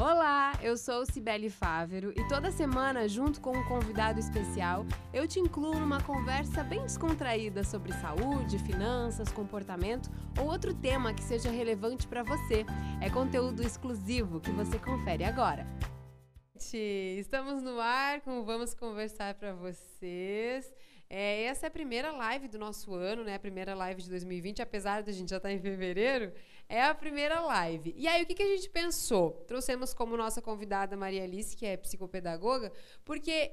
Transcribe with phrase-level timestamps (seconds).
[0.00, 5.40] Olá, eu sou Cibele Fávero e toda semana, junto com um convidado especial, eu te
[5.40, 10.08] incluo numa conversa bem descontraída sobre saúde, finanças, comportamento
[10.40, 12.64] ou outro tema que seja relevante para você.
[13.02, 15.66] É conteúdo exclusivo que você confere agora.
[16.54, 20.72] Estamos no ar com Vamos Conversar para vocês.
[21.10, 23.34] É, essa é a primeira live do nosso ano, né?
[23.34, 26.32] A primeira live de 2020, apesar de a gente já estar tá em fevereiro,
[26.68, 27.94] é a primeira live.
[27.96, 29.30] E aí, o que, que a gente pensou?
[29.46, 32.70] Trouxemos como nossa convidada Maria Alice, que é psicopedagoga,
[33.06, 33.50] porque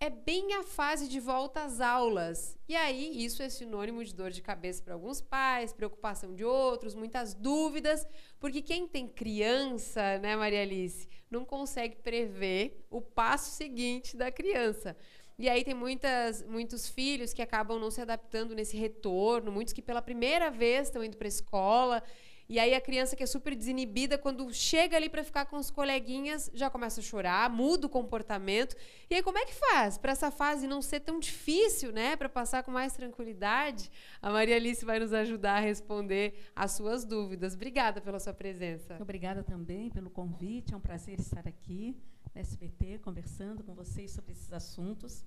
[0.00, 2.58] é bem a fase de volta às aulas.
[2.68, 6.94] E aí, isso é sinônimo de dor de cabeça para alguns pais, preocupação de outros,
[6.94, 8.04] muitas dúvidas,
[8.40, 14.96] porque quem tem criança, né, Maria Alice, não consegue prever o passo seguinte da criança.
[15.38, 19.82] E aí tem muitas, muitos filhos que acabam não se adaptando nesse retorno, muitos que
[19.82, 22.02] pela primeira vez estão indo para a escola.
[22.48, 25.68] E aí a criança que é super desinibida, quando chega ali para ficar com os
[25.68, 28.76] coleguinhas, já começa a chorar, muda o comportamento.
[29.10, 32.28] E aí como é que faz para essa fase não ser tão difícil, né, para
[32.28, 33.90] passar com mais tranquilidade?
[34.22, 37.54] A Maria Alice vai nos ajudar a responder as suas dúvidas.
[37.54, 38.96] Obrigada pela sua presença.
[39.00, 41.96] Obrigada também pelo convite, é um prazer estar aqui.
[42.36, 45.24] SBT, conversando com vocês sobre esses assuntos.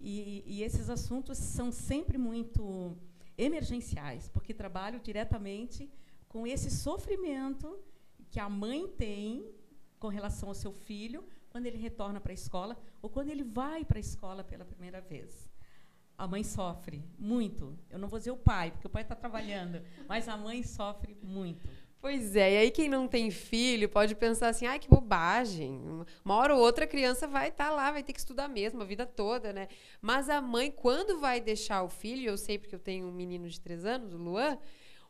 [0.00, 2.96] E, e, esses assuntos são sempre muito
[3.36, 5.90] emergenciais, porque trabalho diretamente
[6.28, 7.78] com esse sofrimento
[8.30, 9.50] que a mãe tem
[9.98, 13.84] com relação ao seu filho quando ele retorna para a escola ou quando ele vai
[13.84, 15.48] para a escola pela primeira vez.
[16.18, 17.78] A mãe sofre muito.
[17.90, 21.16] Eu não vou dizer o pai, porque o pai está trabalhando, mas a mãe sofre
[21.22, 21.66] muito.
[22.00, 25.80] Pois é, e aí quem não tem filho pode pensar assim, ai, que bobagem.
[26.24, 28.82] Uma hora ou outra a criança vai estar tá lá, vai ter que estudar mesmo,
[28.82, 29.66] a vida toda, né?
[30.00, 33.48] Mas a mãe, quando vai deixar o filho, eu sei porque eu tenho um menino
[33.48, 34.58] de três anos, o Luan,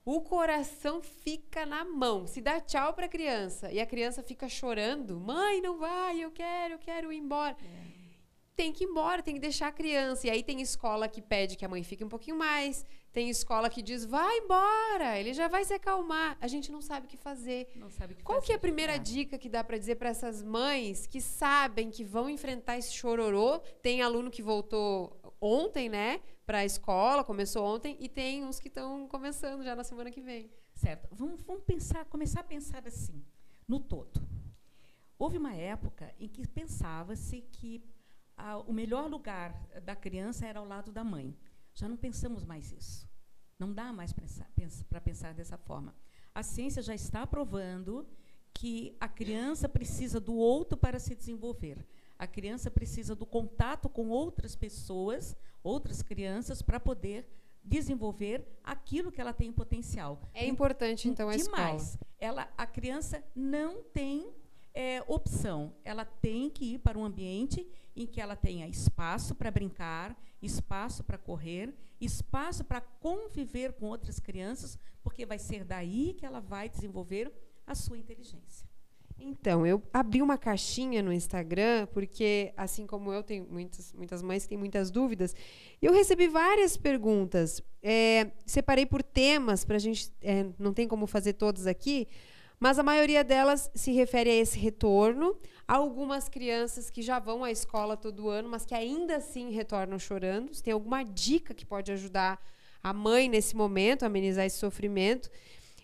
[0.05, 2.27] o coração fica na mão.
[2.27, 6.31] Se dá tchau para a criança e a criança fica chorando, mãe, não vai, eu
[6.31, 7.57] quero, eu quero ir embora.
[7.61, 8.06] É
[8.57, 10.27] tem que ir embora, tem que deixar a criança.
[10.27, 13.69] E aí tem escola que pede que a mãe fique um pouquinho mais, tem escola
[13.69, 16.37] que diz, vai embora, ele já vai se acalmar.
[16.41, 17.69] A gente não sabe o que fazer.
[17.77, 18.99] Não sabe o que Qual fazer, que é a primeira é.
[18.99, 23.59] dica que dá para dizer para essas mães que sabem que vão enfrentar esse chororô?
[23.83, 28.69] Tem aluno que voltou ontem, né, para a escola, começou ontem, e tem uns que
[28.69, 30.51] estão começando já na semana que vem.
[30.75, 31.09] Certo.
[31.13, 33.23] Vamos, vamos pensar, começar a pensar assim,
[33.69, 34.21] no todo.
[35.19, 37.83] Houve uma época em que pensava-se que
[38.37, 39.55] a, o melhor lugar
[39.85, 41.37] da criança era ao lado da mãe.
[41.75, 43.09] Já não pensamos mais isso.
[43.59, 45.95] Não dá mais para pensar, pensar dessa forma.
[46.35, 48.07] A ciência já está provando
[48.53, 51.87] que a criança precisa do outro para se desenvolver.
[52.19, 57.29] A criança precisa do contato com outras pessoas, outras crianças, para poder
[57.63, 60.21] desenvolver aquilo que ela tem em potencial.
[60.33, 61.83] É importante, então, a Demais.
[61.83, 62.07] escola.
[62.19, 64.33] Ela, a criança não tem
[64.77, 65.73] é, opção.
[65.83, 67.67] Ela tem que ir para um ambiente
[67.97, 74.21] em que ela tenha espaço para brincar, espaço para correr, espaço para conviver com outras
[74.21, 77.33] crianças, porque vai ser daí que ela vai desenvolver
[77.67, 78.69] a sua inteligência.
[79.19, 84.43] Então, eu abri uma caixinha no Instagram, porque, assim como eu, tenho muitas, muitas mães
[84.43, 85.35] que têm muitas dúvidas,
[85.81, 87.63] eu recebi várias perguntas.
[87.83, 90.13] É, separei por temas, para a gente.
[90.21, 92.07] É, não tem como fazer todos aqui,
[92.59, 95.37] mas a maioria delas se refere a esse retorno.
[95.69, 99.99] Há algumas crianças que já vão à escola todo ano, mas que ainda assim retornam
[99.99, 100.55] chorando.
[100.55, 102.41] Se tem alguma dica que pode ajudar
[102.83, 105.31] a mãe nesse momento, a amenizar esse sofrimento.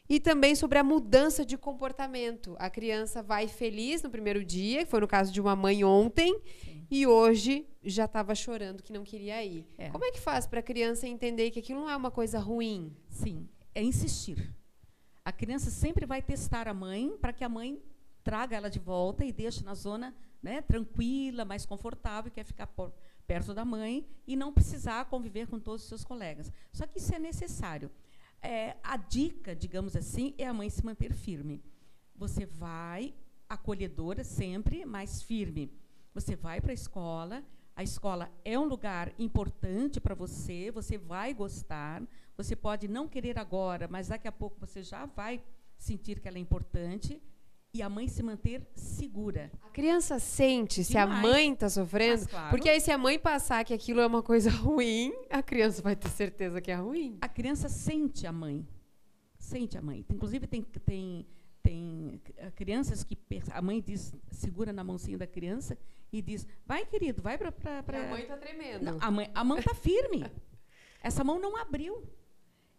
[0.09, 2.57] E também sobre a mudança de comportamento.
[2.59, 6.39] A criança vai feliz no primeiro dia, que foi no caso de uma mãe ontem,
[6.65, 6.87] Sim.
[6.91, 9.67] e hoje já estava chorando que não queria ir.
[9.79, 9.91] É.
[9.91, 12.95] Como é que faz para a criança entender que aquilo não é uma coisa ruim?
[13.09, 14.55] Sim, é insistir.
[15.25, 17.83] A criança sempre vai testar a mãe para que a mãe
[18.25, 22.67] traga ela de volta e deixe na zona né, tranquila, mais confortável, que é ficar
[22.67, 22.93] por,
[23.27, 26.53] perto da mãe e não precisar conviver com todos os seus colegas.
[26.73, 27.91] Só que isso é necessário.
[28.41, 31.63] É, a dica, digamos assim, é a mãe se manter firme.
[32.17, 33.15] Você vai
[33.49, 35.71] acolhedora sempre, mas firme.
[36.15, 37.45] Você vai para a escola,
[37.83, 42.01] a escola é um lugar importante para você, você vai gostar,
[42.37, 45.43] você pode não querer agora, mas daqui a pouco você já vai
[45.77, 47.21] sentir que ela é importante
[47.75, 49.51] e a mãe se manter segura.
[49.65, 50.87] A criança sente Demais.
[50.87, 52.51] se a mãe está sofrendo, claro.
[52.51, 55.97] porque aí se a mãe passar que aquilo é uma coisa ruim, a criança vai
[55.97, 57.19] ter certeza que é ruim.
[57.21, 58.65] A criança sente a mãe,
[59.41, 60.07] sente a mãe.
[60.09, 61.27] Inclusive tem tem
[61.63, 63.17] tem eh, crianças que
[63.51, 65.79] a mãe diz segura na mãozinha da criança
[66.13, 68.85] e diz vai querido vai para para a mãe está tremendo.
[68.85, 70.25] Não, a mãe a mão está firme.
[71.03, 72.07] Essa mão não abriu.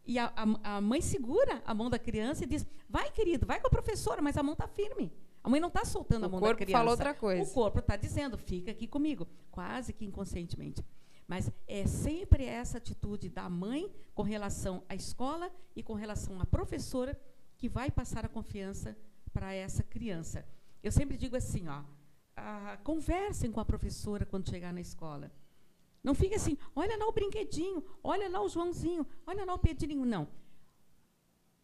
[0.05, 3.59] E a, a, a, mãe segura a mão da criança e diz: Vai, querido, vai
[3.59, 5.11] com a professora, mas a mão está firme.
[5.43, 6.71] A mãe não está soltando o a mão da criança.
[6.71, 7.43] O corpo fala outra coisa.
[7.43, 10.83] O corpo está dizendo, fica aqui comigo, quase que inconscientemente.
[11.27, 16.45] Mas é sempre essa atitude da mãe com relação à escola e com relação à
[16.45, 17.17] professora
[17.63, 18.93] que vai passar a confiança
[19.31, 20.45] para essa criança.
[20.83, 21.81] Eu sempre digo assim, ó,
[22.35, 25.31] ah, conversem com a professora quando chegar na escola.
[26.03, 30.03] Não fique assim, olha lá o brinquedinho, olha lá o Joãozinho, olha lá o Pedrinho.
[30.03, 30.27] Não.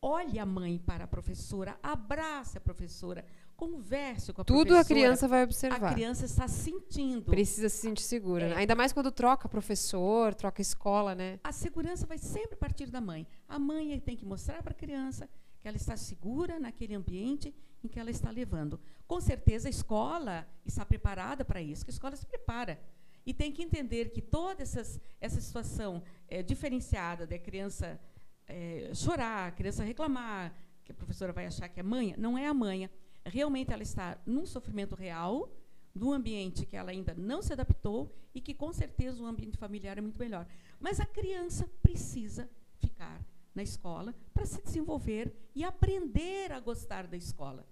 [0.01, 3.25] Olhe a mãe para a professora, abrace a professora,
[3.57, 4.81] converse com a Tudo professora.
[4.81, 5.92] a criança vai observar.
[5.92, 7.30] A criança está sentindo.
[7.30, 8.46] Precisa se sentir segura.
[8.46, 8.50] É.
[8.51, 8.56] Né?
[8.56, 11.42] Ainda mais quando troca professor, troca escola, né?
[11.44, 13.28] A segurança vai sempre partir da mãe.
[13.50, 15.30] A mãe tem que mostrar para a criança
[15.62, 17.54] que ela está segura naquele ambiente
[17.84, 18.80] em que ela está levando.
[19.08, 22.80] Com certeza a escola está preparada para isso, que a escola se prepara.
[23.26, 28.00] E tem que entender que toda essas, essa situação é, diferenciada da criança
[28.48, 30.54] é, chorar, a criança reclamar,
[30.84, 32.90] que a professora vai achar que é manha, não é a manha.
[33.26, 35.52] Realmente ela está num sofrimento real,
[35.94, 39.98] num ambiente que ela ainda não se adaptou e que com certeza o ambiente familiar
[39.98, 40.48] é muito melhor.
[40.80, 43.22] Mas a criança precisa ficar
[43.60, 47.66] na escola para se desenvolver e aprender a gostar da escola.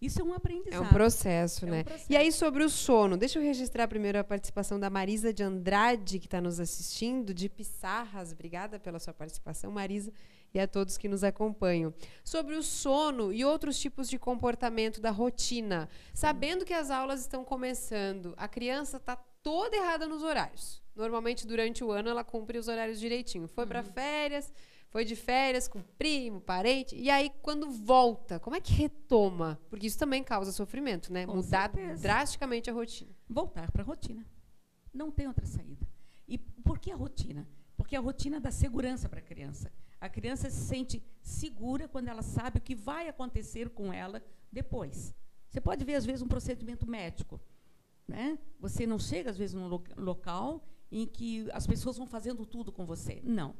[0.00, 0.82] Isso é um aprendizado.
[0.82, 1.80] É um processo, é né?
[1.80, 2.12] Um processo.
[2.12, 6.18] E aí, sobre o sono, deixa eu registrar primeiro a participação da Marisa de Andrade,
[6.18, 8.32] que está nos assistindo, de Pissarras.
[8.32, 10.12] Obrigada pela sua participação, Marisa,
[10.52, 11.92] e a todos que nos acompanham.
[12.24, 15.88] Sobre o sono e outros tipos de comportamento da rotina.
[16.14, 20.82] Sabendo que as aulas estão começando, a criança está toda errada nos horários.
[20.96, 23.48] Normalmente, durante o ano, ela cumpre os horários direitinho.
[23.48, 23.68] Foi uhum.
[23.68, 24.52] para férias
[24.94, 29.60] foi de férias com primo, parente, e aí quando volta, como é que retoma?
[29.68, 31.26] Porque isso também causa sofrimento, né?
[31.26, 32.00] Com Mudar certeza.
[32.00, 33.10] drasticamente a rotina.
[33.28, 34.24] Voltar para a rotina.
[34.92, 35.84] Não tem outra saída.
[36.28, 37.44] E por que a rotina?
[37.76, 39.72] Porque a rotina dá segurança para a criança.
[40.00, 45.12] A criança se sente segura quando ela sabe o que vai acontecer com ela depois.
[45.48, 47.40] Você pode ver, às vezes, um procedimento médico.
[48.06, 48.38] Né?
[48.60, 52.86] Você não chega, às vezes, num local em que as pessoas vão fazendo tudo com
[52.86, 53.20] você.
[53.24, 53.56] Não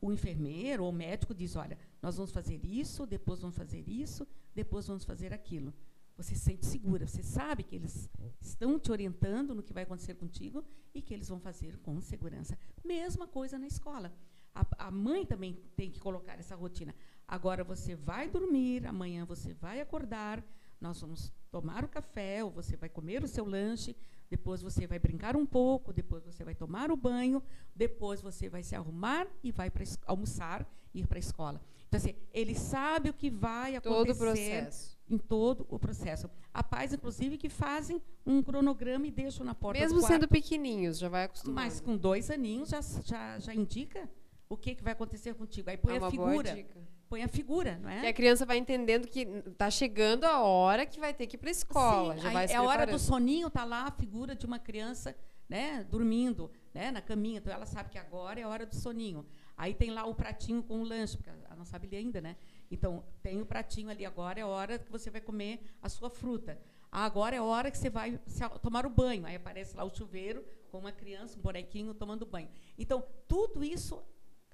[0.00, 4.26] o enfermeiro ou o médico diz: olha, nós vamos fazer isso, depois vamos fazer isso,
[4.54, 5.72] depois vamos fazer aquilo.
[6.16, 8.10] Você se sente segura, você sabe que eles
[8.40, 10.62] estão te orientando no que vai acontecer contigo
[10.94, 12.58] e que eles vão fazer com segurança.
[12.84, 14.12] Mesma coisa na escola.
[14.54, 16.94] A, a mãe também tem que colocar essa rotina.
[17.26, 20.44] Agora você vai dormir, amanhã você vai acordar,
[20.80, 23.96] nós vamos tomar o café, ou você vai comer o seu lanche,
[24.30, 27.42] depois você vai brincar um pouco, depois você vai tomar o banho,
[27.74, 31.60] depois você vai se arrumar e vai para almoçar e ir para a escola.
[31.88, 34.98] Então, assim, ele sabe o que vai acontecer todo o processo.
[35.08, 36.30] em todo o processo.
[36.54, 40.12] Há pais, inclusive, que fazem um cronograma e deixam na porta Mesmo do quarto.
[40.12, 41.64] sendo pequenininhos, já vai acostumar.
[41.64, 44.08] Mas com dois aninhos já, já, já indica
[44.48, 45.68] o que, que vai acontecer contigo.
[45.68, 46.64] Aí põe é a figura
[47.10, 48.02] põe a figura, não é?
[48.02, 51.38] Que a criança vai entendendo que está chegando a hora que vai ter que ir
[51.38, 52.14] para a escola.
[52.14, 55.16] Sim, já vai é a hora do soninho, está lá a figura de uma criança
[55.48, 57.38] né, dormindo né, na caminha.
[57.38, 59.26] Então ela sabe que agora é a hora do soninho.
[59.56, 62.36] Aí tem lá o pratinho com o lanche, porque ela não sabe ler ainda, né?
[62.70, 66.08] Então tem o pratinho ali, agora é a hora que você vai comer a sua
[66.08, 66.56] fruta.
[66.92, 68.20] Ah, agora é a hora que você vai
[68.62, 69.26] tomar o banho.
[69.26, 72.48] Aí aparece lá o chuveiro com uma criança, um bonequinho tomando banho.
[72.78, 74.00] Então, tudo isso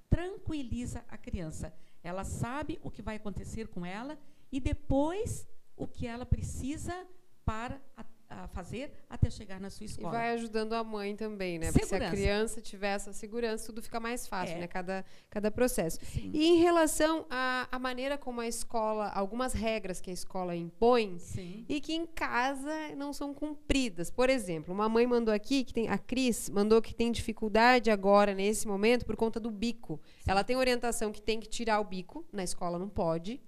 [0.08, 1.72] tranquiliza a criança.
[2.02, 4.18] Ela sabe o que vai acontecer com ela
[4.50, 5.46] e depois
[5.76, 7.06] o que ela precisa
[7.44, 10.08] para a, a fazer até chegar na sua escola.
[10.08, 11.70] E vai ajudando a mãe também, né?
[11.70, 14.60] Porque se a criança tiver essa segurança, tudo fica mais fácil, é.
[14.60, 14.66] né?
[14.66, 15.98] Cada, cada processo.
[16.04, 16.30] Sim.
[16.34, 21.64] E em relação à, maneira como a escola, algumas regras que a escola impõe Sim.
[21.68, 24.10] e que em casa não são cumpridas.
[24.10, 28.34] Por exemplo, uma mãe mandou aqui que tem a Cris mandou que tem dificuldade agora
[28.34, 30.00] nesse momento por conta do bico.
[30.26, 33.40] Ela tem orientação que tem que tirar o bico, na escola não pode.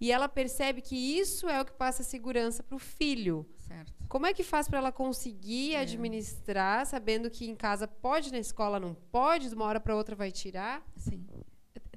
[0.00, 3.44] E ela percebe que isso é o que passa segurança para o filho.
[3.58, 3.92] Certo.
[4.08, 5.80] Como é que faz para ela conseguir é.
[5.80, 10.14] administrar, sabendo que em casa pode, na escola não pode, de uma hora para outra
[10.14, 10.86] vai tirar?
[10.96, 11.26] Sim.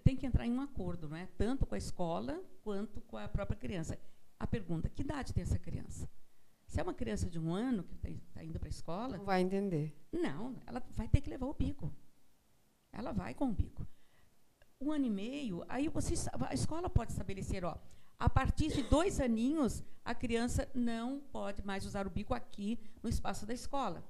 [0.03, 1.29] Tem que entrar em um acordo, né?
[1.38, 3.98] tanto com a escola quanto com a própria criança.
[4.39, 6.10] A pergunta: que idade tem essa criança?
[6.65, 9.17] Se é uma criança de um ano que está indo para a escola.
[9.17, 9.96] Não vai entender.
[10.12, 11.93] Não, ela vai ter que levar o bico.
[12.91, 13.86] Ela vai com o bico
[14.82, 16.16] um ano e meio, aí você,
[16.50, 17.78] a escola pode estabelecer, ó,
[18.18, 23.10] a partir de dois aninhos, a criança não pode mais usar o bico aqui no
[23.10, 24.04] espaço da escola.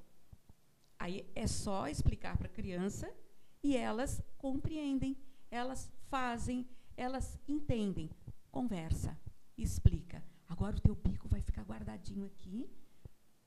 [0.99, 3.11] Aí é só explicar para a criança
[3.63, 5.17] e elas compreendem,
[5.49, 8.09] elas fazem, elas entendem.
[8.51, 9.17] Conversa,
[9.57, 10.23] explica.
[10.47, 12.69] Agora o teu bico vai ficar guardadinho aqui,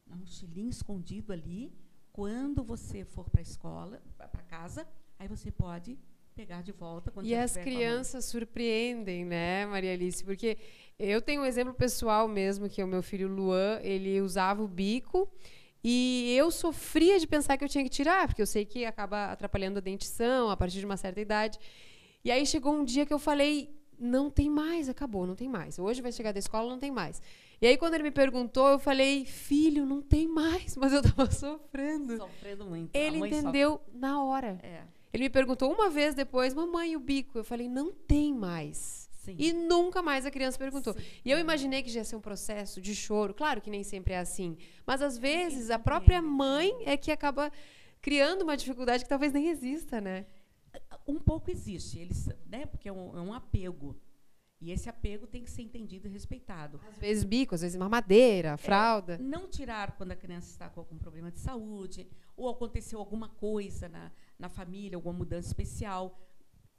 [0.06, 1.72] na mochilinha escondido ali.
[2.10, 4.88] Quando você for para a escola, para casa,
[5.18, 5.98] aí você pode
[6.34, 10.24] pegar de volta quando E as crianças surpreendem, né, Maria Alice?
[10.24, 10.58] Porque
[10.98, 14.68] eu tenho um exemplo pessoal mesmo, que é o meu filho Luan, ele usava o
[14.68, 15.30] bico
[15.82, 19.32] e eu sofria de pensar que eu tinha que tirar, porque eu sei que acaba
[19.32, 21.58] atrapalhando a dentição a partir de uma certa idade.
[22.24, 25.78] E aí chegou um dia que eu falei, não tem mais, acabou, não tem mais.
[25.78, 27.20] Hoje vai chegar da escola, não tem mais.
[27.60, 31.30] E aí, quando ele me perguntou, eu falei, filho, não tem mais, mas eu estava
[31.30, 32.16] sofrendo.
[32.16, 32.94] Sofrendo muito.
[32.94, 33.98] Ele entendeu sofre.
[33.98, 34.58] na hora.
[34.62, 34.82] É.
[35.14, 37.38] Ele me perguntou uma vez depois, mamãe, o bico?
[37.38, 39.08] Eu falei, não tem mais.
[39.12, 39.36] Sim.
[39.38, 40.92] E nunca mais a criança perguntou.
[40.92, 41.00] Sim.
[41.24, 43.32] E eu imaginei que já ia ser um processo de choro.
[43.32, 44.58] Claro que nem sempre é assim.
[44.84, 47.52] Mas às vezes a própria mãe é que acaba
[48.02, 50.26] criando uma dificuldade que talvez nem exista, né?
[51.06, 52.66] Um pouco existe, eles, né?
[52.66, 53.96] Porque é um, é um apego.
[54.60, 56.80] E esse apego tem que ser entendido e respeitado.
[56.88, 59.14] Às vezes bico, às vezes mamadeira, fralda.
[59.14, 63.28] É, não tirar quando a criança está com algum problema de saúde, ou aconteceu alguma
[63.28, 66.18] coisa na, na família, alguma mudança especial.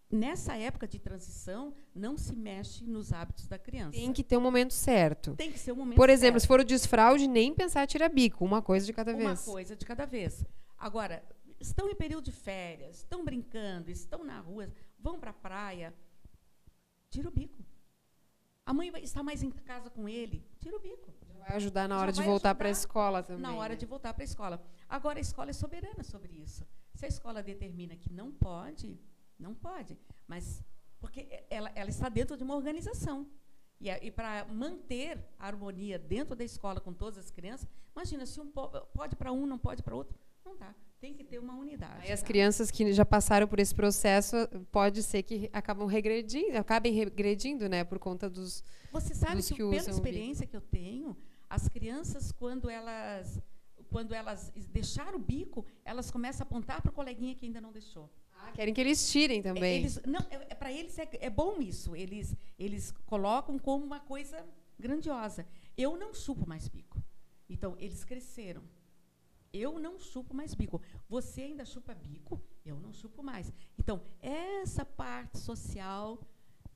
[0.10, 3.98] Nessa época de transição, não se mexe nos hábitos da criança.
[3.98, 5.36] Tem que ter um momento certo.
[5.36, 6.42] Tem que ser um momento Por exemplo, certo.
[6.42, 9.48] se for o desfraude, nem pensar tirar bico, uma coisa de cada uma vez.
[9.48, 10.46] Uma coisa de cada vez.
[10.78, 11.24] Agora,
[11.60, 14.70] estão em período de férias, estão brincando, estão na rua,
[15.00, 15.94] vão para a praia,
[17.10, 17.64] tira o bico.
[18.66, 21.14] A mãe estar mais em casa com ele, tira o bico.
[21.28, 23.42] Já vai ajudar na hora de voltar para a escola também.
[23.42, 23.76] Na hora né?
[23.76, 24.64] de voltar para a escola.
[24.90, 26.66] Agora, a escola é soberana sobre isso.
[26.96, 29.00] Se a escola determina que não pode,
[29.38, 29.98] não pode.
[30.28, 30.64] Mas,
[31.00, 33.28] porque ela, ela está dentro de uma organização.
[33.80, 38.40] E, e para manter a harmonia dentro da escola com todas as crianças, imagina, se
[38.40, 40.74] um po pode para um, não pode para outro, não dá.
[41.00, 42.06] Tem que ter uma unidade.
[42.06, 42.28] Aí as tá?
[42.28, 44.36] crianças que já passaram por esse processo,
[44.72, 49.56] pode ser que acabam regredindo, acabem regredindo, né, por conta dos Você sabe dos que,
[49.56, 51.16] que pela experiência que eu tenho,
[51.50, 53.42] as crianças quando elas
[53.96, 57.72] quando elas deixaram o bico, elas começam a apontar para o coleguinha que ainda não
[57.72, 58.12] deixou.
[58.38, 59.78] Ah, querem que eles tirem também.
[59.78, 61.96] Eles, não, é, é para eles é, é bom isso.
[61.96, 64.46] Eles eles colocam como uma coisa
[64.78, 65.48] grandiosa.
[65.78, 67.02] Eu não chupo mais bico.
[67.48, 68.64] Então eles cresceram.
[69.54, 70.82] Eu não chupo mais bico.
[71.08, 72.44] Você ainda chupa bico?
[72.66, 73.54] Eu não chupo mais.
[73.80, 76.20] Então, essa parte social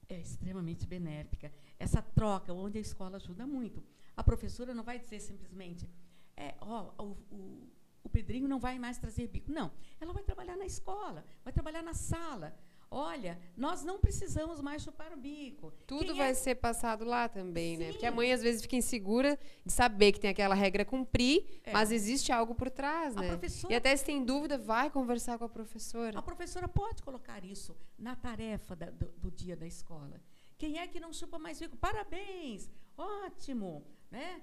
[0.08, 1.52] é extremamente benéfica.
[1.78, 3.84] Essa troca, onde a escola ajuda muito.
[4.16, 5.90] A professora não vai dizer simplesmente,
[6.40, 7.70] é, ó, o, o,
[8.04, 9.52] o Pedrinho não vai mais trazer bico.
[9.52, 9.72] Não.
[10.00, 12.56] Ela vai trabalhar na escola, vai trabalhar na sala.
[12.92, 15.72] Olha, nós não precisamos mais chupar o bico.
[15.86, 17.92] Tudo Quem vai é ser passado lá também, né?
[17.92, 18.16] Porque a Sim.
[18.16, 21.72] mãe às vezes fica insegura de saber que tem aquela regra a cumprir, É.
[21.72, 23.28] mas existe algo por trás, A né?
[23.28, 26.18] professora E até se tem dúvida, vai conversar com a professora.
[26.18, 30.20] A professora pode colocar isso na tarefa da- do, do dia da escola.
[30.58, 31.78] Quem é que não chupa mais bico?
[31.78, 32.72] Parabéns!
[32.98, 33.86] Ótimo!
[34.12, 34.42] Né?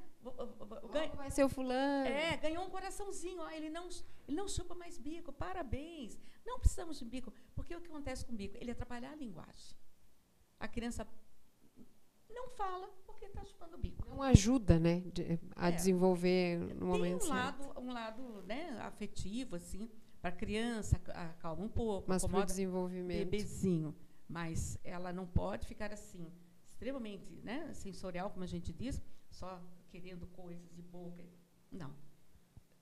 [0.92, 2.06] Ganha- Vai ser o fulano.
[2.06, 3.40] é, ganhou um coraçãozinho.
[3.40, 3.88] Ó, ele, não,
[4.28, 5.32] ele não chupa mais bico.
[5.32, 6.18] Parabéns!
[6.44, 7.32] Não precisamos de bico.
[7.54, 8.56] Porque o que acontece com o bico?
[8.60, 9.76] Ele atrapalha a linguagem.
[10.60, 11.06] A criança
[12.30, 14.08] não fala porque está chupando bico.
[14.08, 15.72] Não ajuda, né, de- a É.
[15.72, 17.32] desenvolver no Tem momento um certo.
[17.68, 22.38] lado, um lado né, afetivo, assim, para a criança, ac- acalma um pouco, Mas para
[22.40, 23.18] o desenvolvimento.
[23.30, 23.94] bebezinho.
[24.28, 26.30] Mas ela não pode ficar assim,
[26.64, 29.00] extremamente né, sensorial, como a gente diz,
[29.36, 31.22] só querendo coisas de boca.
[31.70, 31.92] Não.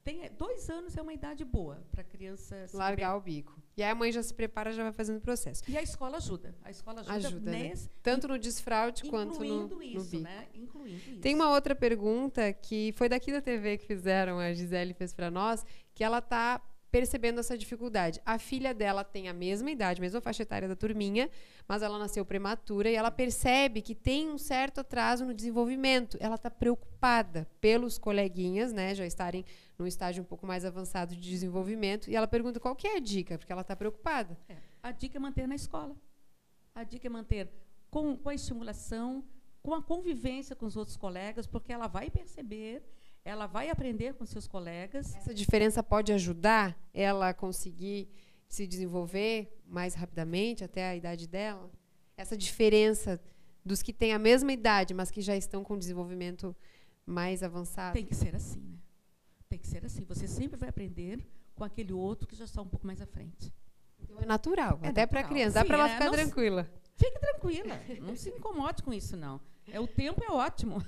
[0.05, 3.59] Tem, dois anos é uma idade boa para a criança se Largar o bico.
[3.75, 5.63] E aí a mãe já se prepara, já vai fazendo o processo.
[5.67, 6.55] E a escola ajuda.
[6.63, 7.73] A escola ajuda, Ajuda, né?
[8.03, 10.23] Tanto no desfraude quanto no, incluindo no isso, bico.
[10.23, 10.47] né?
[10.55, 11.21] Incluindo isso.
[11.21, 15.31] Tem uma outra pergunta que foi daqui da TV que fizeram, a Gisele fez para
[15.31, 16.61] nós, que ela tá
[16.95, 18.21] percebendo essa dificuldade.
[18.25, 21.29] A filha dela tem a mesma idade, mesma faixa etária da turminha,
[21.67, 26.17] mas ela nasceu prematura e ela percebe que tem um certo atraso no desenvolvimento.
[26.21, 29.45] Ela está preocupada pelos coleguinhas, né, já estarem
[29.77, 33.01] num estágio um pouco mais avançado de desenvolvimento, e ela pergunta qual que é a
[33.01, 34.39] dica, porque ela está preocupada.
[34.49, 34.55] É.
[34.81, 35.97] A dica é manter na escola.
[36.77, 37.51] A dica é manter
[37.91, 39.25] com, com a estimulação,
[39.65, 42.85] com a convivência com os outros colegas, porque ela vai perceber,
[43.25, 45.15] ela vai aprender com seus colegas.
[45.17, 48.09] Essa diferença pode ajudar ela a conseguir
[48.49, 51.71] se desenvolver mais rapidamente até a idade dela?
[52.17, 53.21] Essa diferença
[53.65, 56.55] dos que têm a mesma idade, mas que já estão com desenvolvimento
[57.07, 57.95] mais avançado?
[57.95, 58.79] Tem que ser assim, né?
[59.49, 60.05] Tem que ser assim.
[60.05, 61.19] Você sempre vai aprender
[61.55, 63.53] com aquele outro que já está um pouco mais à frente.
[63.99, 65.29] Então é natural, É até para natural.
[65.29, 65.55] criança.
[65.55, 65.95] Dá para ela né?
[65.95, 66.71] ficar tranquila.
[66.97, 69.41] Fique tranquila, não se incomode com isso, não.
[69.67, 70.85] É, o tempo é ótimo.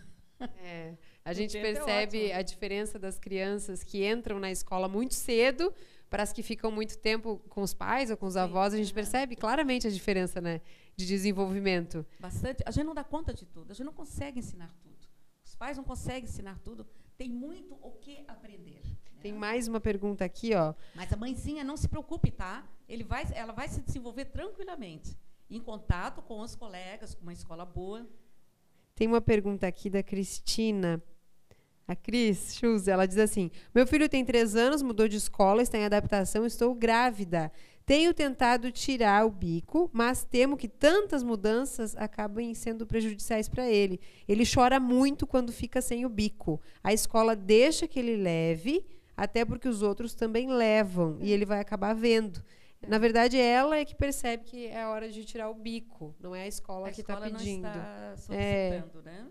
[0.59, 0.95] É,
[1.29, 2.39] a gente é percebe ótimo.
[2.39, 5.73] a diferença das crianças que entram na escola muito cedo
[6.09, 8.73] para as que ficam muito tempo com os pais ou com os Sim, avós.
[8.73, 8.95] A gente aham.
[8.95, 10.61] percebe claramente a diferença né,
[10.97, 12.07] de desenvolvimento.
[12.21, 12.63] Bastante.
[12.65, 14.97] A gente não dá conta de tudo, a gente não consegue ensinar tudo.
[15.45, 18.83] Os pais não conseguem ensinar tudo tem muito o que aprender.
[18.85, 19.21] né?
[19.21, 20.75] Tem mais uma pergunta aqui, ó.
[20.95, 22.65] Mas a mãezinha não se preocupe, tá?
[22.89, 25.17] Ele vai, ela vai se desenvolver tranquilamente,
[25.51, 28.07] em contato com os colegas, com uma escola boa.
[28.95, 31.03] Tem uma pergunta aqui da Cristina.
[31.89, 35.79] A Cris Schulze, ela diz assim: Meu filho tem três anos, mudou de escola, está
[35.79, 37.53] em adaptação, estou grávida.
[37.85, 44.01] Tenho tentado tirar o bico, mas temo que tantas mudanças acabem sendo prejudiciais para ele.
[44.27, 46.61] Ele chora muito quando fica sem o bico.
[46.83, 48.85] A escola deixa que ele leve,
[49.17, 52.43] até porque os outros também levam, e ele vai acabar vendo.
[52.89, 56.35] Na verdade, ela é que percebe que é a hora de tirar o bico, não
[56.35, 57.63] é a escola a que está escola pedindo.
[57.63, 59.27] não está solicitando, né?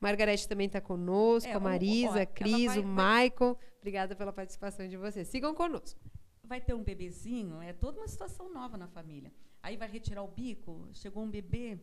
[0.00, 3.56] Margarete também está conosco, É, a Marisa, ó, a Cris, vai- o Maicon.
[3.78, 5.28] Obrigada pela participação de vocês.
[5.28, 6.00] Sigam conosco.
[6.42, 9.32] Vai ter um bebezinho, é toda uma situação nova na família.
[9.62, 11.78] Aí vai retirar o bico, chegou um bebê.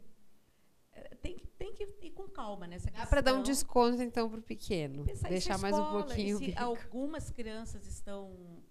[0.91, 3.09] é, Tem que, tem que ir com calma nessa Dá questão.
[3.09, 5.05] para dar um desconto, então, para o pequeno.
[5.05, 6.37] Pensar Deixar se mais um escola, pouquinho.
[6.39, 8.63] Se algumas crianças estão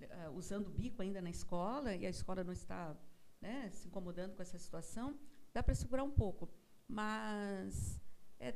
[0.00, 2.96] eh, usando o bico ainda na escola e a escola não está
[3.40, 5.16] né, se incomodando com essa situação,
[5.54, 6.48] dá para segurar um pouco.
[6.88, 8.00] Mas
[8.40, 8.52] eh,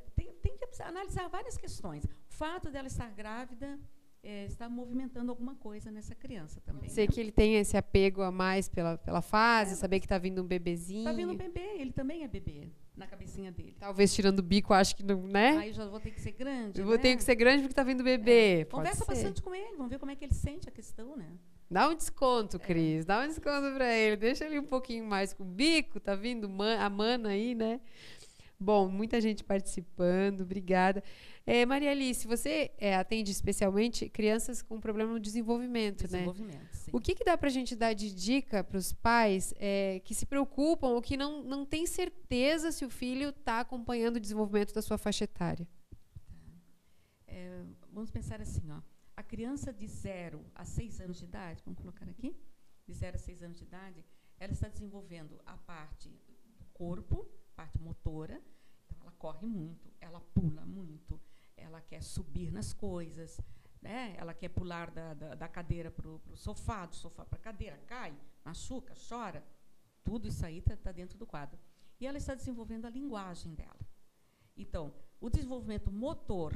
[0.80, 2.04] analisar várias questões.
[2.04, 3.78] O fato dela estar grávida
[4.22, 6.88] eh, está movimentando alguma coisa nessa criança também.
[6.88, 10.18] Sei que ele tem esse apego a mais pela, pela fase, É, saber que está
[10.18, 11.00] vindo um bebezinho.
[11.00, 13.76] Está vindo um bebê, ele também é bebê, na cabecinha dele.
[13.80, 15.56] Talvez tirando o bico, acho que não, né?
[15.58, 16.80] Aí já vou ter que ser grande.
[16.80, 17.02] Eu vou né?
[17.02, 18.64] ter que ser grande porque está vindo bebê.
[18.70, 21.32] Pode Conversa bastante com ele, vamos ver como é que ele sente a questão, né?
[21.68, 22.60] Dá um desconto, É.
[22.60, 23.04] Cris.
[23.06, 24.14] Dá um desconto para ele.
[24.16, 25.98] Deixa ele um pouquinho mais com o bico.
[25.98, 27.80] Tá vindo man- a mana aí, né?
[28.62, 30.42] Bom, muita gente participando.
[30.42, 31.02] Obrigada.
[31.44, 36.18] É, Maria Alice, você é, atende especialmente crianças com problema no desenvolvimento, né?
[36.18, 36.90] Desenvolvimento, sim.
[36.92, 40.14] O que, que dá para a gente dar de dica para os pais é, que
[40.14, 44.72] se preocupam ou que não, não têm certeza se o filho está acompanhando o desenvolvimento
[44.72, 45.66] da sua faixa etária?
[47.26, 48.80] É, vamos pensar assim, ó.
[49.16, 52.36] A criança de 0 a 6 anos de idade, vamos colocar aqui,
[52.86, 54.04] de 0 a 6 anos de idade,
[54.38, 58.40] ela está desenvolvendo a parte do corpo, parte motora,
[59.22, 61.20] corre muito, ela pula muito,
[61.56, 63.40] ela quer subir nas coisas,
[63.80, 64.16] né?
[64.18, 67.76] ela quer pular da, da, da cadeira para o sofá, do sofá para a cadeira,
[67.86, 68.12] cai,
[68.44, 69.40] machuca, chora.
[70.02, 71.56] Tudo isso aí está dentro do quadro.
[72.00, 73.78] E ela está desenvolvendo a linguagem dela.
[74.56, 76.52] Então, o desenvolvimento motor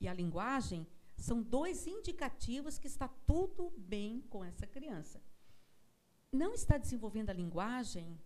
[0.00, 5.20] e a linguagem são dois indicativos que está tudo bem com essa criança.
[6.30, 8.16] Não está desenvolvendo a linguagem,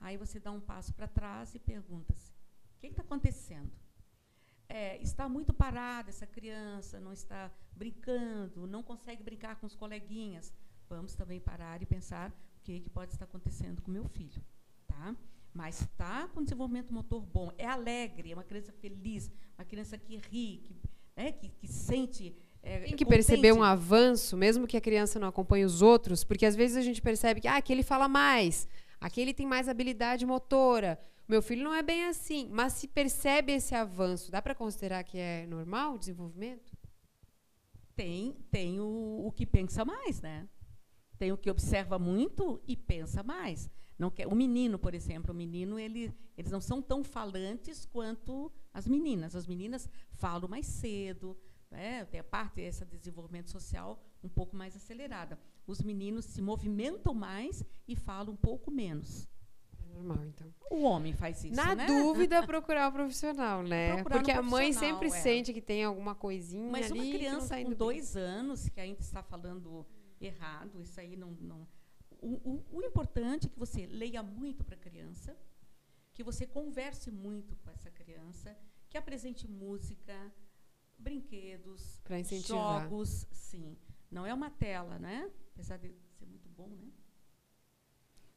[0.00, 2.37] aí você dá um passo para trás e pergunta-se:
[2.78, 3.70] o que está acontecendo?
[4.68, 10.52] É, está muito parada essa criança, não está brincando, não consegue brincar com os coleguinhas.
[10.88, 14.40] Vamos também parar e pensar o que, que pode estar acontecendo com meu filho.
[14.86, 15.16] Tá?
[15.52, 20.16] Mas está com desenvolvimento motor bom, é alegre, é uma criança feliz, uma criança que
[20.16, 20.76] ri, que,
[21.16, 22.36] né, que, que sente.
[22.62, 23.08] É, Tem que contente.
[23.08, 26.82] perceber um avanço, mesmo que a criança não acompanhe os outros, porque às vezes a
[26.82, 28.68] gente percebe que ah, aquele fala mais,
[29.00, 30.98] aquele tem mais habilidade motora.
[31.26, 35.18] Meu filho não é bem assim, mas se percebe esse avanço, dá para considerar que
[35.18, 36.72] é normal o desenvolvimento?
[37.94, 40.48] Tem, tem o, o que pensa mais, né?
[41.18, 43.68] Tem o que observa muito e pensa mais.
[43.98, 48.50] Não quer, o menino, por exemplo, o menino, ele, eles não são tão falantes quanto
[48.72, 49.34] as meninas.
[49.34, 51.36] As meninas falam mais cedo,
[51.70, 52.04] né?
[52.04, 55.38] tem a parte desse desenvolvimento social um pouco mais acelerada.
[55.68, 59.28] Os meninos se movimentam mais e falam um pouco menos.
[59.78, 60.52] É normal, então.
[60.70, 61.86] O homem faz isso, Na né?
[61.86, 63.96] dúvida, procurar o profissional, né?
[63.96, 65.10] Procurar Porque a mãe sempre é.
[65.10, 67.76] sente que tem alguma coisinha Mas ali uma criança tá com bem.
[67.76, 69.86] dois anos que ainda está falando
[70.18, 71.32] errado, isso aí não.
[71.32, 71.68] não
[72.20, 75.36] o, o, o importante é que você leia muito para a criança,
[76.14, 78.56] que você converse muito com essa criança,
[78.88, 80.32] que apresente música,
[80.96, 82.00] brinquedos,
[82.46, 83.76] jogos, sim.
[84.10, 85.30] Não é uma tela, né?
[85.58, 86.86] Apesar de ser muito bom, né?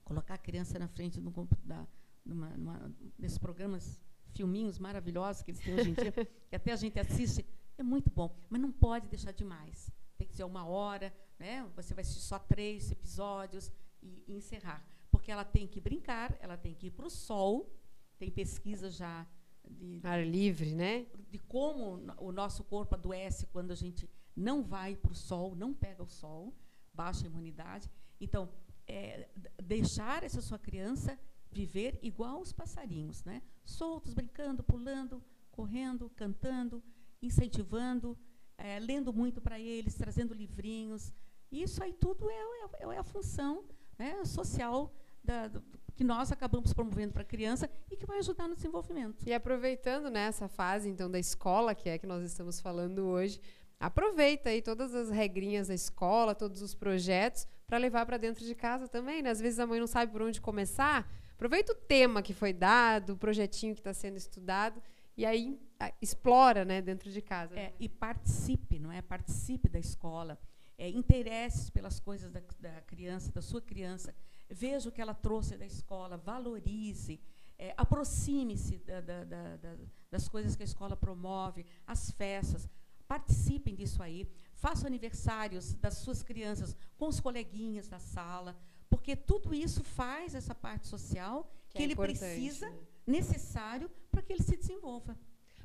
[0.04, 1.88] Colocar a criança na frente computador,
[2.26, 4.02] numa, numa, nesses programas,
[4.34, 6.12] filminhos maravilhosos que eles têm hoje em dia,
[6.50, 7.46] que até a gente assiste,
[7.78, 8.36] é muito bom.
[8.50, 9.92] Mas não pode deixar demais.
[10.18, 11.64] Tem que ser uma hora, né?
[11.76, 14.84] Você vai assistir só três episódios e, e encerrar.
[15.12, 17.72] Porque ela tem que brincar, ela tem que ir para o sol.
[18.18, 19.28] Tem pesquisa já
[19.64, 21.06] de, Ar livre, né?
[21.30, 25.72] de como o nosso corpo adoece quando a gente não vai para o sol, não
[25.72, 26.52] pega o sol,
[26.94, 27.90] baixa imunidade.
[28.20, 28.50] Então,
[28.88, 29.30] é,
[29.64, 31.18] deixar essa sua criança
[31.52, 33.42] viver igual os passarinhos, né?
[33.66, 36.84] soltos, brincando, pulando, correndo, cantando,
[37.22, 38.18] incentivando,
[38.58, 41.14] é, lendo muito para eles, trazendo livrinhos.
[41.52, 42.36] Isso aí tudo é,
[42.80, 43.66] é- é a função
[43.98, 45.62] né, social da- do,
[45.96, 49.24] que nós acabamos promovendo para a criança e que vai ajudar no desenvolvimento.
[49.28, 53.40] E aproveitando né, fase então da escola, que é que nós estamos falando hoje,
[53.82, 58.56] aproveita aí todas as regrinhas da escola, todos os projetos para levar para dentro de
[58.56, 59.30] casa também, né?
[59.30, 63.14] Às vezes a mãe não sabe por onde começar, aproveita o tema que foi dado,
[63.14, 64.82] o projetinho que está sendo estudado
[65.18, 67.60] e aí a, explora, né, dentro de casa.
[67.60, 69.02] É, e participe, não é?
[69.02, 70.40] Participe da escola,
[70.78, 74.14] é, interesse pelas coisas da, da criança, da sua criança
[74.52, 77.20] veja o que ela trouxe da escola, valorize,
[77.58, 79.76] é, aproxime-se da, da, da,
[80.10, 82.68] das coisas que a escola promove, as festas,
[83.12, 88.56] participem disso aí, façam aniversários das suas crianças com os coleguinhas da sala,
[88.90, 92.78] porque tudo isso faz essa parte social que, que é ele precisa, né?
[93.06, 95.18] necessário, para que ele se desenvolva.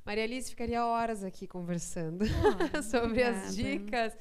[0.05, 3.47] Maria Alice ficaria horas aqui conversando ah, sobre obrigada.
[3.47, 4.19] as dicas,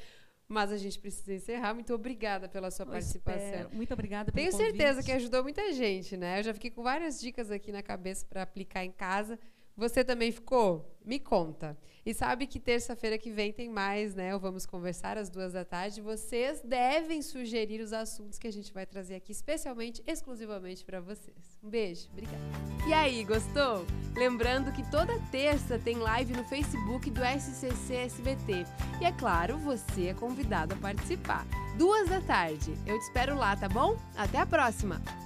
[0.47, 1.73] mas a gente precisa encerrar.
[1.73, 3.43] Muito obrigada pela sua Eu participação.
[3.43, 3.69] Espero.
[3.73, 4.77] Muito obrigada pelo Tenho convite.
[4.77, 6.39] certeza que ajudou muita gente, né?
[6.39, 9.39] Eu já fiquei com várias dicas aqui na cabeça para aplicar em casa.
[9.77, 10.89] Você também ficou?
[11.05, 11.77] Me conta.
[12.05, 14.37] E sabe que terça-feira que vem tem mais, né?
[14.37, 16.01] vamos conversar às duas da tarde.
[16.01, 21.57] Vocês devem sugerir os assuntos que a gente vai trazer aqui, especialmente, exclusivamente para vocês.
[21.63, 22.37] Um beijo, obrigada.
[22.87, 23.85] E aí, gostou?
[24.15, 28.65] Lembrando que toda terça tem live no Facebook do SCC SBT.
[29.01, 31.45] E é claro, você é convidado a participar.
[31.77, 32.71] Duas da tarde.
[32.85, 33.97] Eu te espero lá, tá bom?
[34.15, 35.24] Até a próxima!